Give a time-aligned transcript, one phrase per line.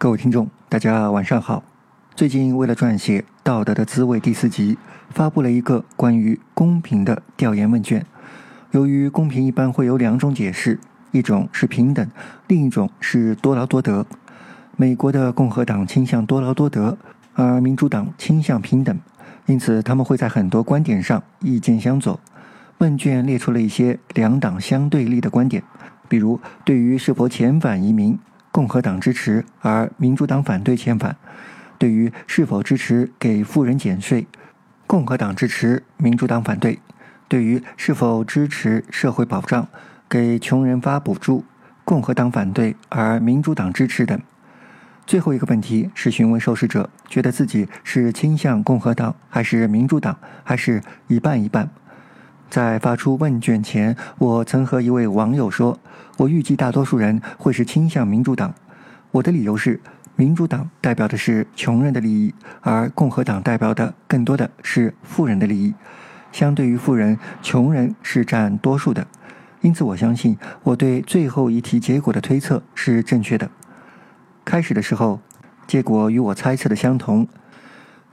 [0.00, 1.64] 各位听众，大家晚上好。
[2.14, 4.78] 最近为了撰写《道德的滋味》第四集，
[5.10, 8.06] 发布了一个关于公平的调研问卷。
[8.70, 10.78] 由于公平一般会有两种解释，
[11.10, 12.08] 一种是平等，
[12.46, 14.06] 另一种是多劳多得。
[14.76, 16.96] 美国的共和党倾向多劳多得，
[17.34, 18.96] 而民主党倾向平等，
[19.46, 22.20] 因此他们会在很多观点上意见相左。
[22.78, 25.64] 问卷列出了一些两党相对立的观点，
[26.08, 28.16] 比如对于是否遣返移民。
[28.58, 31.14] 共和党支持，而民主党反对遣返。
[31.78, 34.26] 对于是否支持给富人减税，
[34.84, 36.80] 共和党支持，民主党反对。
[37.28, 39.68] 对于是否支持社会保障，
[40.08, 41.44] 给穷人发补助，
[41.84, 44.20] 共和党反对，而民主党支持等。
[45.06, 51.70] 最后一个问题是询问受试者觉得自己是倾向共和党还是民主党，还是一半一半。
[52.50, 55.78] 在发出问卷前，我曾和一位网友说，
[56.16, 58.54] 我预计大多数人会是倾向民主党。
[59.10, 59.80] 我的理由是，
[60.16, 65.74] 民主党代表的是穷人的利益，而共和党代表的更多的是富人的利益。
[66.32, 69.06] 相对于富人，穷人是占多数的。
[69.60, 73.50] 因此，我相信我对最后一题结果的推测是正确的。
[74.44, 75.20] 开始的时候，
[75.66, 77.28] 结果与我猜测的相同。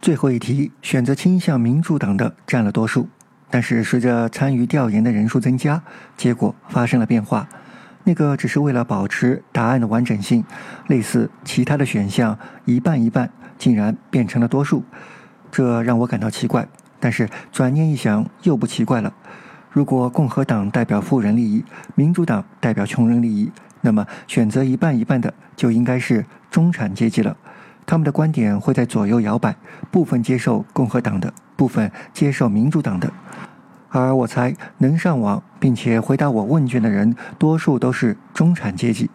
[0.00, 3.08] 最后一题选择倾向民主党的占了多数。
[3.52, 5.82] 但是随着参与调研的人数增加，
[6.16, 7.46] 结果发生了变化。
[8.04, 10.42] 那个只是为了保持答案的完整性，
[10.86, 14.82] 类似其他的选项一半一半，竟然变成了多数，
[15.50, 16.66] 这让我感到奇怪。
[16.98, 19.12] 但是转念一想，又不奇怪了。
[19.70, 21.62] 如果共和党代表富人利益，
[21.94, 27.36] 民主党代表穷人利益，那么选择一半一半的就应该是中产阶级了。
[27.84, 29.54] 他们的观点会在左右摇摆，
[29.90, 33.12] 部分接受共和党的，部分接受民主党的。
[33.92, 39.10] 而我猜，能上网并且回答我问卷的人，多数都是中产阶级。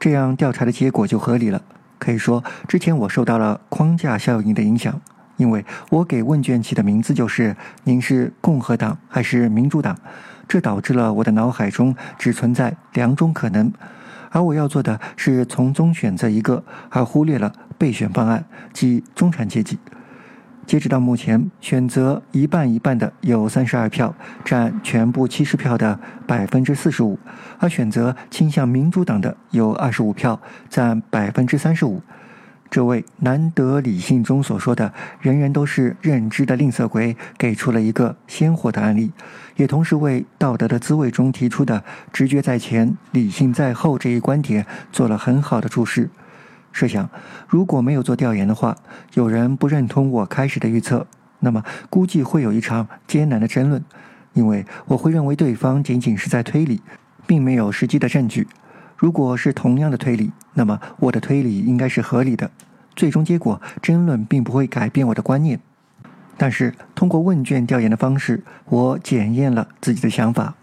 [0.00, 1.62] 这样调查的结果就合理了。
[2.00, 5.00] 可以说，之前我受到了框架效应的影响，
[5.36, 9.96] 因为我给问卷起的名字就是“您是共和党还是民主党”，
[10.48, 13.72] 这导致了我的脑海中只存在两种可能。
[14.30, 19.78] 而我要做的是从中选择一个，而忽略了备选方案，即中产阶级。
[20.66, 24.14] 截止到目前，选择一半一半的有三十二票，
[24.44, 27.18] 占全部七十票的百分之四十五；
[27.58, 30.40] 而选择倾向民主党的有二十五票，
[30.70, 32.00] 占百分之三十五。
[32.70, 39.12] 这位难得理性中所说的“人人都是认知的吝啬鬼”，给出了一个鲜活的案例，
[39.56, 41.84] 也同时为道德的滋味中提出的
[42.14, 46.08] “直觉在前，理性在后”这一观点做了很好的注释。
[46.72, 47.08] 设想
[47.46, 48.76] 如果没有做调研的话，
[49.14, 51.06] 有人不认同我开始的预测，
[51.40, 53.84] 那么估计会有一场艰难的争论，
[54.32, 56.80] 因为我会认为对方仅仅是在推理，
[57.26, 58.48] 并没有实际的证据。
[58.96, 62.50] 如果是同样的推理，那么我的推理应该是合理的。
[62.94, 65.58] 最终结果，争论并不会改变我的观念。
[66.36, 70.54] 但是通过问卷调研的方式，我检验了自己的想法。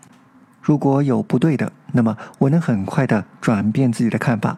[0.62, 4.58] 如果有不对的，那么我能很快的转变自己的看法，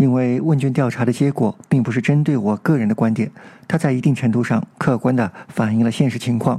[0.00, 3.30] 因为问卷调查的结果并不是针对我个人的观点，
[3.68, 6.58] 它在一定程度上客观的反映了现实情况。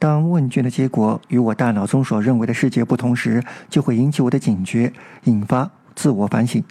[0.00, 3.40] 当问卷的结果与我大脑中所认为的世界不同时，
[3.70, 4.92] 就会引起我的警觉，
[5.22, 5.70] 引发。
[5.94, 6.64] 自我反省，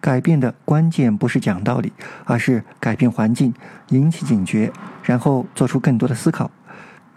[0.00, 1.92] 改变的关键不是讲道理，
[2.24, 3.52] 而是改变环境，
[3.88, 4.70] 引起警觉，
[5.02, 6.48] 然后做出更多的思考。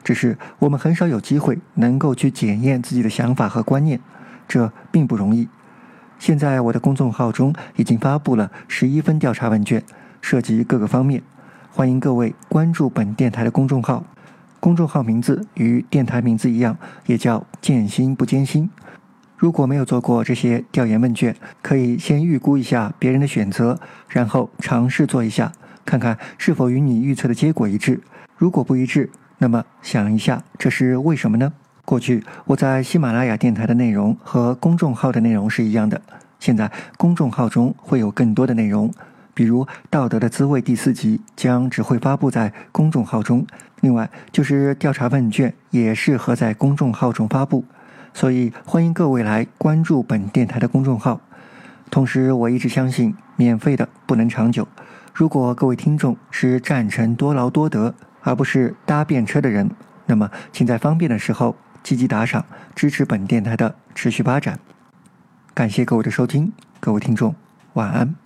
[0.03, 3.99] 只是我们很少有机会能够去检验自己的想法和观念，
[4.47, 5.47] 这并不容易。
[6.17, 9.83] 现在我的公众号中已经发布了十一份调查问卷，
[10.21, 11.21] 涉及各个方面，
[11.71, 14.03] 欢迎各位关注本电台的公众号。
[14.59, 16.75] 公众号名字与电台名字一样，
[17.05, 18.69] 也叫“见心不艰辛”。
[19.37, 25.51] 如果没有做过这些调研问卷，可以先预估一下别人的选择，然后尝试做一下，
[25.85, 28.01] 看看是否与你预测的结果一致。
[28.37, 31.53] 如果不一致，那么想一下这是为什么呢？
[31.85, 36.01] 过去我在喜马拉雅电台的内容和公众号的内容是一样的，
[36.39, 38.91] 现在公众号中会有更多的内容，
[39.35, 43.45] 比如《道德的滋味》第四集将只会发布在公众号中，
[43.81, 47.63] 另外就是调查问卷也适合在公众号中发布。
[48.13, 51.21] 所以，欢迎各位来关注本电台的公众号。
[51.91, 54.67] 同时，我一直相信，免费的不能长久。
[55.13, 59.69] 如果各位听众是赞成多劳多得，而不是搭便车的人，
[60.05, 61.55] 那么请在方便的时候
[61.85, 62.43] 积极打赏，
[62.75, 64.59] 支持本电台的持续发展。
[65.53, 67.35] 感谢各位的收听，各位听众，
[67.73, 68.24] 晚安。